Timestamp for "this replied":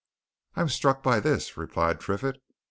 1.19-1.99